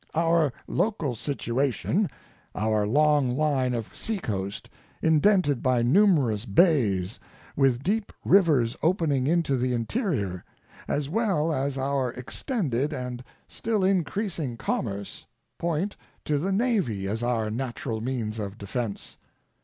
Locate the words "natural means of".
17.51-18.57